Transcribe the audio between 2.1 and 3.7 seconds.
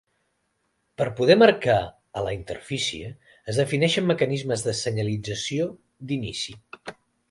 a la interfície, es